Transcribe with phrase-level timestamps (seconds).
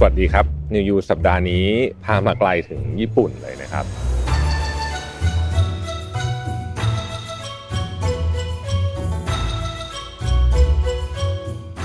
[0.00, 1.66] สวัสดีครับนิวยูสัปดาห์นี้
[2.04, 3.84] พามาไกลถึงญี่ปุ่นเลยนะครับ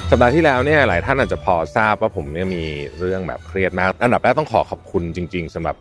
[0.10, 2.63] สัปดาห์ที่แล้วเนี่ยหลายท่านอาจจะพอทราบว่าผมเนี่ยมี
[2.99, 5.75] เรื่องแบบเครียดมาก อันดับแรกต้องขอขอบคุณจริง ๆสำหรับ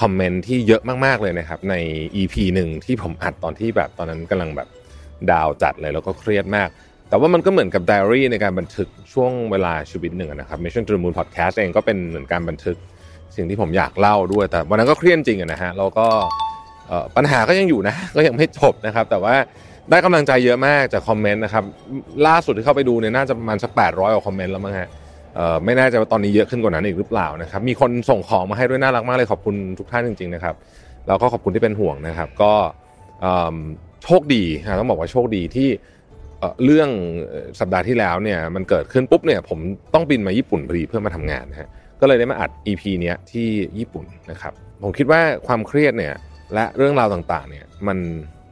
[0.00, 1.74] คอมเมนต์ที่เยอะมากๆเลยนะครับ ใน
[2.20, 4.68] EP หนึ่งที่ผมอัดตอนที่แบบตอนนั้นกำลังแบบ
[5.30, 6.68] ดาวจัดเลยแล้วก็เครียดมาก
[7.10, 12.76] แต่ว่ามันก็เหมือนกับไดอารี่ในการบันทึกช่วงเวลาชีวิตหนึ่งนะครับ Mission to the Moon Podcast เองก็เป็นเหมือนการบันทึก
[13.36, 16.06] สิ่งที่ผมอยากเล่าด้วย แต่วันนั้นก็เครียดจริงอะนะฮะแล้วก็
[17.16, 19.34] ปัญหาก็ยังอยู่นะ ก็ยังไม่จบนะครับ แต่ว่า
[19.90, 21.64] ได้กำลังใจเยอะมากจากคอมเมนต์นะครับ
[22.26, 24.88] ล่าสุดที่เข้าไปดูเนี่ยน่าจะประมาณสัก800กว่าคอมเมนต์แล้วมั้งฮะ
[25.64, 30.54] ไม่แน่ใจว่าตอนนี้เยอะขึ้นกว่านั้นอีกหรือเปล่านะครับ มีคนส่งของมาให้ด้วยน่ารักมากเลยขอบคุณทุกท่านจริงๆนะครับ
[31.06, 32.52] แล้วก็ขอบคุณที่เป็นห่วงนะครับ ก็
[34.04, 35.68] โชคดีนะต้องบอกว่าโชคดีที่
[36.64, 36.90] เรื่อง
[37.60, 39.58] สัปดาห์ที่แล้วเนี่ยมันเกิดขึ้นปุ๊บเนี่ยผม
[39.94, 41.68] ต้องบินมาญี่ปุ่นพอดีเพื่อมาทำงานนะฮะ
[42.00, 46.14] ก็เลยได้มาอัด EP เนี้ยที่ญี่ปุ่นนะครับผมคิดว่าความเครียดเนี่ย
[46.54, 47.98] และเรื่องราวต่างๆเนี่ยมัน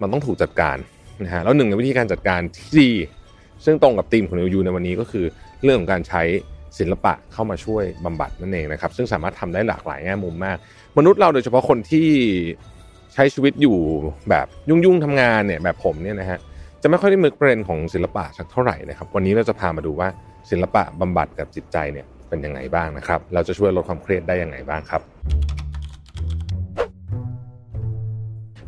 [0.01, 0.77] มันต้องถูกจัดการ
[1.25, 2.93] นะฮะแล้วหนึ่งในวิธีการจัดการที่ดี
[3.65, 5.25] ซึ่งตรงกับธีมของนิวยูในวันนี้ก็คือ
[5.63, 6.23] เรื่องของการใช้
[6.79, 10.57] ศิลปะเข้ามาช่วยบำบัดนั่นเองนะครับ ซึ่งสามารถทำได้หลากหลายแง่มุมมาก
[10.99, 12.09] มนุษย์เราโดยเฉพาะคนที่
[13.15, 13.77] ใช้ชีวิตอยู่
[14.31, 16.39] แบบยุ่งๆทำงานเนี่ยแบบผมเนี่ยนะฮะ
[16.83, 20.09] จะไม่ค่อยได้มึกประเด็นของศิลปะสักเท่าไหร่นะครับวันนี้เราจะพามาดูว่า
[20.51, 25.03] ศิลปะบำบัดกับจิตใจเนี่ยเป็นยังไงบ้างนะครับ เราจะช่วยลดความเครียดได้ยังไงบ้างครับ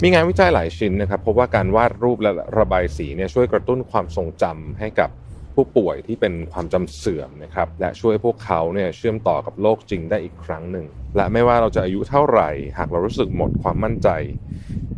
[0.02, 5.10] มีงานวิจัยหลายชิ้นนะครับพบว่าการวาดรูปและระบายสีเนี่ยช่วยกระตุ้นความทรงจำให้กับ
[5.54, 14.08] ผู้ป่วยที่เป็นความจำเสื่อมนะครับและช่วยพวกเขาเนี่ยเชื่อมต่อกับโลกจริงได้อีกครั้งหนึ่ง และไม่ว่าเราจะอายุเท่าไหร่ หากเรารู้สึกหมดความมั่นใจ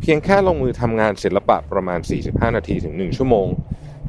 [0.01, 3.49] เพียงแค่ลงมือทำงานศิลปะประมาณ 45 นาทีถึง 1 ชั่วโมง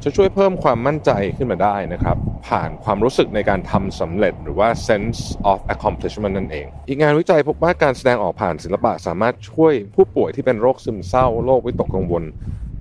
[0.03, 5.19] จะช่วยเพิ่มความมั่นใจขึ้นมาได้นะครับ ผ่านความรู้สึกในการทำสำเร็จหรือว่า sense
[5.51, 12.23] of accomplishment นั่นเอง อีกงานวิจัยพบว่าการแสดงออกผ่านศิลปะสามารถช่วยผู้ป่วยที่เป็นโรคซึมเศร้าโรควิตกกังวล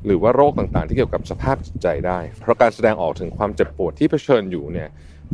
[0.06, 4.88] หรือว่าโรคต่างๆ ที่เกี่ยวกับสภาพจิตใจได้ เพราะการแสดงออกถึงความเจ็บปวดที่เผชิญอยู่เนี่ย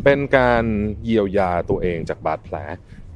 [0.04, 0.64] เป็นการ
[1.04, 2.56] เยียวยาตัวเองจากบาดแผล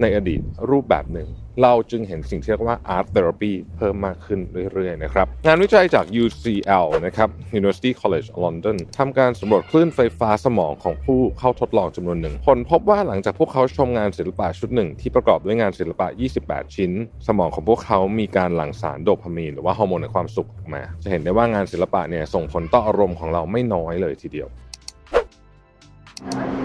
[0.01, 0.41] ในอดีต
[0.71, 1.29] รูปแบบหนึ่ง
[1.63, 4.41] เราจึงเห็นสิ่งที่เรียกว่า art therapy เพิ่มมากขึ้น
[4.73, 7.29] เรื่อยๆนะครับ งานวิจัยจาก UCL นะครับ
[7.59, 16.07] University College London ทำการสำรวจคลื่นไฟฟ้าสมองของผู้เข้าทดลองจำนวนหนึ่งผลพบว่าหลังจากพวกเขาชมงานศิลปะชุดหนึ่ง ที่ประกอบด้วยงานศิลปะ
[16.41, 16.93] 28 ชิ้น
[17.27, 24.49] สมองของพวกเขามีการหลั่งสารโดพามีน หรือว่าฮอร์โมนแห่งความสุขออกมา จะเห็นได้ว่างานศิลปะเนี่ยส่งผลต่ออารมณ์ของเราไม่น้อยเลยทีเดียว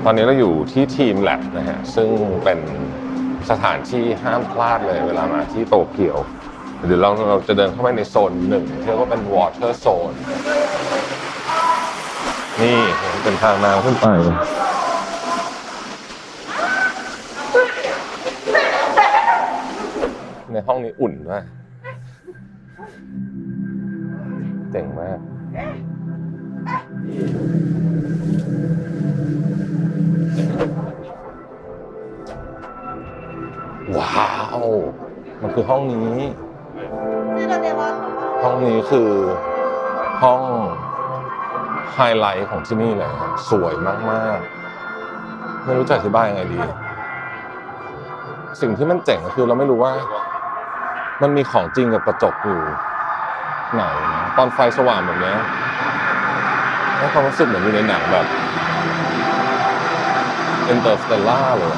[0.06, 2.10] ตอนนี้เราอยู่ที่ทีมแลบนะฮะซึ่ง
[2.44, 2.60] เป็น
[3.52, 6.18] สถานที่ห้ามพลาดเลยเวลามาที่โตเกียว
[6.88, 10.16] เดี๋ยวเราเราจะเดินเข้าไปในโซนหนึ่งที่เรียกว่าเป็น water zone
[12.62, 12.78] นี่
[13.24, 14.06] เป็นทางน้ำขึ้นไป
[20.52, 21.44] ในห้องนี้อุ่นมาก
[24.72, 34.60] เจ๋งมากาว
[35.42, 36.18] มันคือห้องนี้
[38.44, 39.10] ห้องนี้คือ
[40.24, 40.42] ห้อง
[41.94, 46.60] ไฮไลท์ของที่นี่เลยฮะสวยมากๆ ไม่รู้จะอธิบายยังไงดี
[48.62, 49.94] สิ่งที่มันเจ๋งก็คือเราไม่รู้ว่า
[51.22, 52.60] มันมีของจริงกับกระจกอยู่
[53.74, 55.38] ไหนนะตอนไฟสว่างแบบเนี้ย
[56.98, 58.26] ให้ความรู้สึกเหมือนอยู่ในหนังแบบ
[60.74, 61.76] Interstellar เลย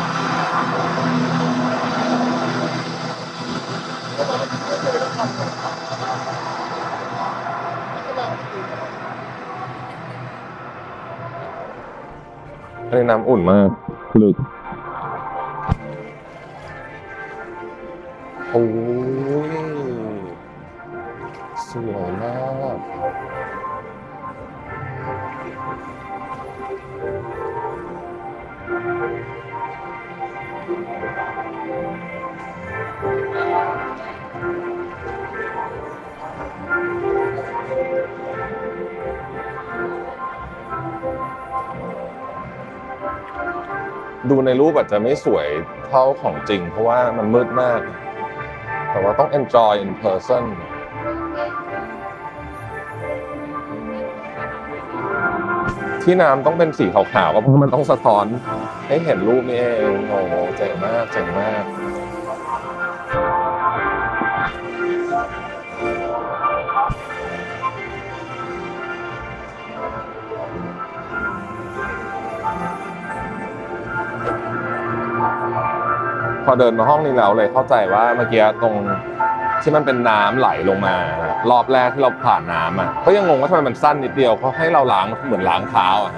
[12.92, 13.62] อะอันนี้น้ำอุ่นมา
[14.14, 14.36] กลึก
[18.50, 18.64] โอ้
[19.50, 19.52] ย
[21.68, 22.34] สวยมา
[22.76, 22.78] ก
[44.30, 45.48] ดูในรูปอาจจะไม่สวย
[45.88, 47.82] เท่าของจริง เพราะว่ามันมืดมาก
[48.92, 50.44] แต่ว่าต้อง enjoy in person
[56.04, 58.26] ที่น้ำต้องเป็นสีขาวๆก็เพราะมันต้องสะท้อน
[58.88, 61.64] ให้เห็นรูปนี่เองโอ้โหเจ๋งมากเจ๋งมาก
[76.52, 78.76] อเดินมาห้องนี้แล้วเลยเข้าใจว่าเมื่อกี้ตรง
[79.62, 80.96] ที่มันเป็นน้ำไหลลงมา
[81.52, 86.14] รอบแรกที่เราผ่านน้ำอะก็ยังงงว่าทำไมมันสั้นนิดเดียวเขาให้เราล้างเหมือนล้างเท้าอะ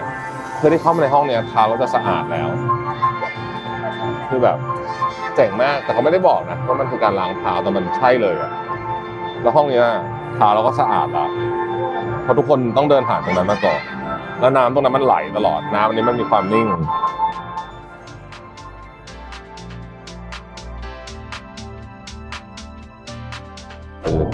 [0.57, 2.49] เพื่อที่เข้ามาในห้องเนี้ยเท้าก็จะสะอาดแล้ว
[4.29, 4.57] คือแบบ
[5.35, 8.51] เจ๋งมากแต่เขาไม่ได้บอกนะว่ามันคือการล้างเท้าแต่มันใช่เลยอะ
[9.41, 9.85] แล้วห้องเนี้ย
[10.35, 11.27] เท้าเราก็สะอาดละ
[12.23, 13.81] เพราะทุกคนต้องเดินผ่านตรงนั้นมาก่อน
[14.39, 16.67] แล้วน้ำตรงนั้นมันไหลตลอดน้ำอันนี้มันมีความนิ่ง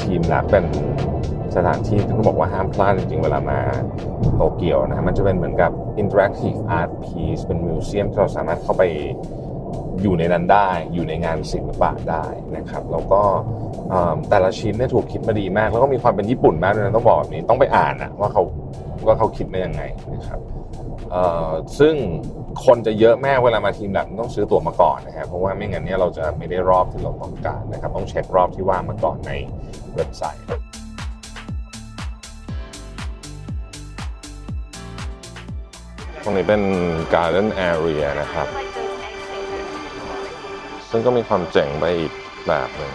[0.09, 0.65] ทีมลับเป็น
[1.55, 3.59] สถานที่ที่ต้องบอกว่าห้ามพลาดจริงๆ เวลามา
[4.35, 5.71] โตเกียวนะมันจะเป็นเหมือนกับ
[6.01, 8.83] interactive art piece เป็นมิวเซียมที่เราสามารถเข้าไป
[10.01, 12.25] อยู่ในนั้นได้ อยู่ในงานศิลปะได้
[12.57, 13.21] นะครับ แล้วก็
[14.29, 18.43] แต่ละชิ้นเนี่ยถูกคิดมาดีมาก แล้วก็มีความเป็นญี่ปุ่นมากเลยนะต้องบอกแบบนี้ต้องไปอ่านนะว่าเขา
[19.05, 19.81] ว่าเขาคิดมายังไง
[20.13, 20.39] นะครับ
[21.79, 21.95] ซึ่ง
[22.65, 29.31] คนจะเยอะแมากเวลามาทีมแบบต้องซื้อตั๋วมาก่อนนะครับเพราะว่าไม่งั้นเนี่ยเราจะไม่ได้รอบที่เราต้องการนะครับ ต้องเช็ครอบที่ว่างมาก่อนใน
[29.95, 30.45] เว็บไซต์
[36.23, 36.61] ตรงนี้เป็น
[37.13, 38.47] Garden Area นะครับ
[40.89, 42.13] ซึ่งก็มีความเจ๋งไปอีก
[42.47, 42.93] แบบหนึ่ง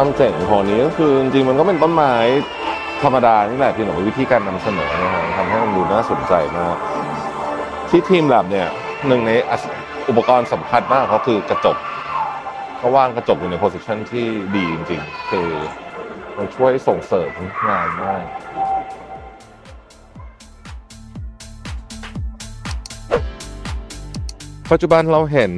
[0.00, 2.14] ความเจ๋งของนี้ก็คือจริงๆมันก็เป็นต้นไม้
[3.02, 6.76] ธรรมดานี่แหละเพียงแต่ว่าวิธีการนำเสนอนะครับทำให้มันดูน่าสนใจมาก
[7.90, 8.68] ที่ทีมแลบเนี่ย
[9.06, 9.30] หนึ่งใน
[10.08, 11.76] อุปกรณ์สำคัญมากเขาคือกระจก
[12.78, 14.26] เขาวางกระจกอยู่ในโพสิชันที่
[14.56, 15.48] ดีจริงๆ คือ
[16.36, 17.30] มันช่วยส่งเสริม
[17.68, 18.24] งานมาก
[24.70, 25.52] ปัจจุบันเราเห็น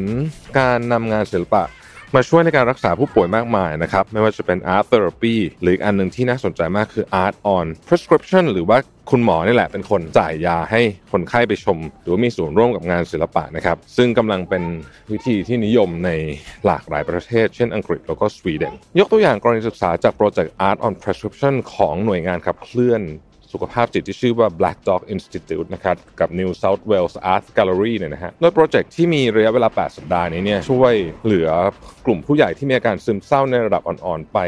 [0.59, 1.65] การนำงานศิลปะ
[2.17, 8.79] มาช่วยในการรักษาผู้ป่วยมากมายนะครับ ไม่ว่าจะเป็น art therapy หรืออีกอันหนึ่งที่น่าสนใจมากคือ art on prescription หรือว่า
[9.11, 10.81] คุณหมอนี่แหละเป็นคนจ่ายยาให้
[11.13, 14.63] คนไข้ไปชม หรือว่ามีส่วนร่วมกับงานศิลปะนะครับ ซึ่งกำลังเป็น
[15.13, 16.11] วิธีที่นิยมใน
[16.67, 23.03] หลากหลายประเทศ เช่นอังกฤษแล้วก็สวีเดนยกตัวอย่างกรณีศึกษาจากโปรเจกต์ art on prescription ของหน่วยงานขับเคลื่อน
[23.53, 31.49] สุขภาพจิตที่ชื่อว่า Black Dog Institute นะครับกับ New South Wales Art Gallery เนี่ยนะฮะโดยโปรเจกต์ที่มีระยะเวลา 8 สัปดาห์นี้เนี่ยช่วยเหลือ
[32.07, 34.39] กลุ่มผู้ใหญ่ที่มีอาการซึมเศร้าในระดับอ่อนๆ ไป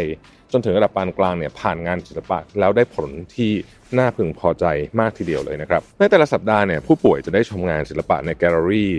[0.52, 3.52] จนถึงระดับปานกลางเนี่ยผ่านงานศิลปะแล้วได้ผลที่
[3.98, 4.64] น่าพึงพอใจ
[5.00, 8.92] มากทีเดียวเลยนะครับในแต่ละสัปดาห์เนี่ยผู้ป่วยจะได้ชมงานศิลปะในแกลเลอรี่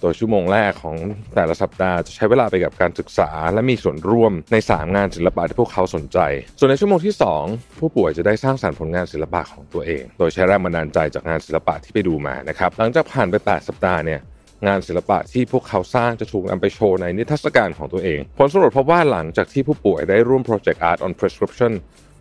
[0.00, 0.96] โดยชั่วโมงแรกของ
[1.34, 6.18] แต่ละสัปดาห์จะใช้เวลาไปกับการศึกษา และมีส่วนร่วมใน 3 งานศิลปะที่พวกเขาสนใจ
[6.58, 7.14] ส่วนในชั่วโมงที่
[7.46, 14.20] 2 ผู้ป่วยจะได้สร้างสรรค์ผลงานศิลปะของตัวเอง โดยใช้แรงบันดาลใจจากงานศิลปะที่ไปดูมานะครับหลังจากผ่านไป 8 สัปดาห์เนี่ย
[14.66, 21.72] งานศิลปะที่พวกเขาสร้างจะถูกนำไปโชว์ในนิทรรศการของตัวเอง ผลสำรวจพบว่าหลังจากที่ผู้ป่วยได้ร่วมโปรเจกต์ Art on Prescription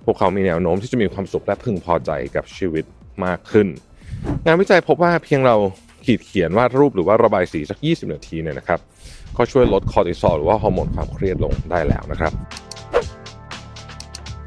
[0.06, 2.85] พวกเขามีแนวโน้มที่จะมีความสุขและพึงพอใจกับชีวิต
[3.25, 3.68] มากขึ้น
[4.45, 5.56] งานวิจัยพบว่าเพียงเรา
[6.07, 8.80] ขีดเขียนวาดรูปหรือว่าระบายสีสัก 20 นาทีเนี่ยนะครับ
[9.38, 12.31] ก็ช่วยลดคอร์ติซอลหรือว่าฮอร์โมนความเครียดลงได้แล้วนะครับ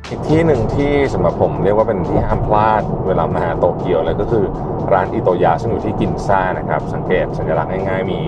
[0.08, 4.44] อีกที่หนึ่งที่สำหรับผมเรียกว่าเป็นที่ห้ามพลาดเวลามาหาโตเกียวเลยก็คือ
[4.92, 8.18] ร้านอิโตยาซึ่งอยู่ที่กินซ่านะครับ สังเกตสัญลักษณ์ง่ายๆ มี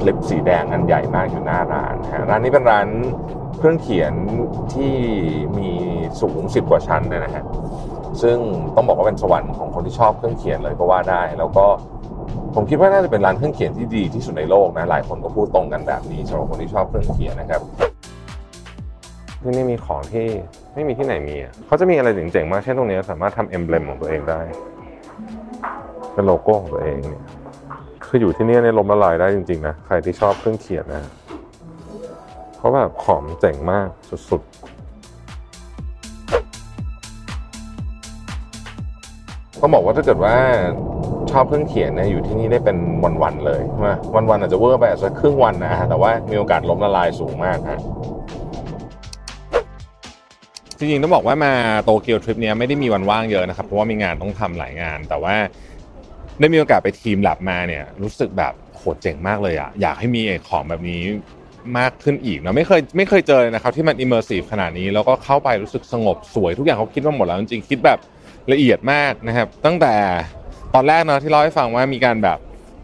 [0.00, 2.86] คลิปสีแดงอันใหญ่มากอยู่หน้าร้านนะฮะร้านนี้เป็นร้าน
[3.58, 4.12] เครื่องเขียน
[4.74, 4.92] ที่
[5.58, 5.70] มี
[6.20, 7.44] สูง 10 กว่าชั้นเลยนะฮะ
[8.22, 8.36] ซึ่ง
[8.76, 11.66] ต้องบอกว่าเป็นสวรรค์ของคนที่ชอบเครื่องเขียนเลยก็ว่าได้ แล้วก็
[12.54, 17.60] ผมคิดว่าน่าจะเป็นร้านเครื่องเขียนที่ดีที่สุดในโลกนะ หลายคนก็พูดตรงกันแบบนี้สำหรับคนที่ชอบเครื่องเขียนนะครับ
[19.42, 20.26] ที่นี่มีของที่
[20.74, 24.40] ไม่มีที่ไหนมีอะเขาจะมีอะไรเจ๋งๆมาก เช่นตรงนี้สามารถทำเอ็มเบลมของตัวเองได้
[26.12, 27.22] เป็นโลโก้ของตัวเองเนี่ย
[28.04, 31.00] คืออยู่ที่นี่ในลมละลายได้จริงๆนะ ใครที่ชอบเครื่องเขียนนะ
[32.56, 33.88] เพราะแบบของเจ๋งมาก
[34.30, 34.64] สุดๆ
[39.60, 40.36] ต้องบอกว่าถ้าเกิดว่า
[41.34, 42.76] ชอบเครื่องเขียนเนี่ยอยู่ที่นี่ได้เป็น
[43.22, 43.90] วันๆเลยใช่ไหม
[44.30, 47.80] วันๆอาจจะเวอร์ไปอาจจะครึ่งวันนะฮะแต่ว่ามีโอกาสล้มละลายสูงมากฮะ
[50.78, 51.52] จริงๆต้องบอกว่ามา
[51.84, 55.34] โตเกียวทริปเนี้ยไม่ได้มีวันว่างเยอะนะครับเพราะว่ามีงานต้องทำหลายงาน แต่ว่า
[56.40, 61.02] ได้มีโอกาสไป teamLab มาเนี่ยรู้สึกแบบโหเจ๋งมากเลยอะอยากให้มีของแบบนี้
[61.78, 67.98] มากขึ้นอีกนะไม่เคยไม่เคยเจอเลยนะครับที่มัน immersive ขนาดนี้แล้วก็เข้าไปรู้สึกสงบสวยทุกอย่างเขาคิดมาหมดแล้วจริงๆคิดแบบ
[68.52, 69.94] ละเอียดมากนะครับ ตั้งแต่
[70.74, 72.38] ตอนแรกเนาะที่เล่าให้ฟังว่ามีการแบบ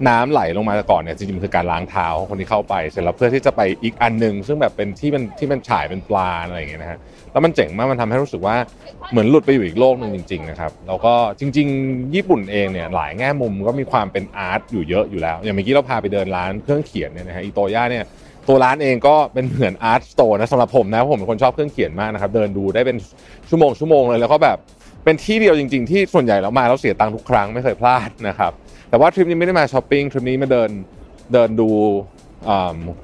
[0.08, 6.98] น้ำไหลลงมาแต่ก่อนเนี่ยจริงๆมันคือการล้างเท้าคนที่เข้าไปเสร็จแล้วเพื่อที่จะไปอีกอันหนึ่งซึ่งแบบเป็นที่มันที่มันฉายเป็นปลาอะไรอย่างเงี้ยนะฮะ
[7.32, 8.56] แล้วมันเจ๋งมากมันทำให้รู้สึกว่า
[9.10, 18.04] เหมือนหลุดไปอยู่อีกโลกหนึ่งจริงๆนะครับแล้วก็จริง ๆ ญี่ปุ่นเองเนี่ยหลายแง่มุมก็มีความเป็น art อยู่เยอะอยู่แล้ว อย่างเมื่อกี้เราพาไปเดินร้านเครื่องเขียนเนี่ยนะฮะอิโตย่าเนี่ย
[18.48, 22.96] ตัวร้านเองก็เป็นเหมือน art store นะสำหรับผมนะผมเป็นคนชอบเครื่องเขียนมากนะครับเดินดูได้เป็น
[23.48, 24.58] ชั่วโมงชั่วโมงเลยแล้วก็แบบ
[25.04, 28.52] เป็นที่เดียวจริง ๆ ที่ส่วนใหญ่แล้วมาแล้วเสียตังค์ทุกครั้งไม่เคยพลาดนะครับ
[28.90, 30.70] แต่ว่าทริปนี้ไม่ได้มาช้อปปิ้งทริปนี้มาเดิน
[31.32, 31.70] เดินดู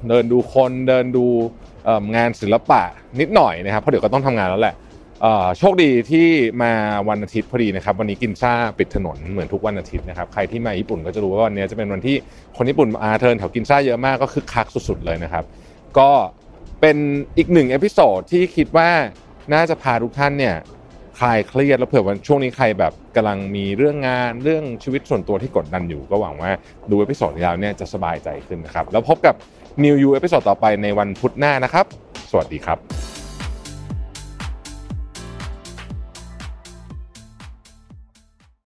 [0.09, 1.25] เดินดูคนเดินดู
[2.15, 2.81] งานศิลปะ
[3.19, 4.75] นิดหน่อยนะครับเพราะเดี๋ยวก็ต้องทำงานแล้วแหละ
[5.57, 6.27] โชคดีที่
[6.63, 6.71] มา
[7.09, 12.15] วันอาทิตย์พอดีนะครับ วันนี้กินซ่าปิดถนนเหมือนทุกวันอาทิตย์นะครับใครที่มาญี่ปุ่นก็จะรู้ว่าวันนี้จะเป็นวันที่
[12.57, 15.43] คนญี่ปุ่นมาเดินแถวกินซ่าเยอะมากก็คึกคักสุดๆเลยนะครับ
[15.99, 16.11] ก็
[16.81, 16.97] เป็น
[17.37, 18.89] อีกหนึ่ง episode ที่คิดว่า
[19.53, 20.55] น่าจะพาทุกท่านเนี่ย
[21.19, 26.51] คลายเครียดแล้วเผื่อว่าช่วงนี้ใครแบบกำลังมีเรื่องงานเรื่องชีวิตส่วนตัวที่กดดันอยู่ ก็หวังว่า
[26.89, 29.35] ดู episode แล้วเนี่ยจะสบายใจขึ้นนะครับ แล้วพบกับ
[29.83, 31.85] New You episode ต่อไปในวันพุธหน้านะครับ
[32.31, 32.77] สวัสดีครับ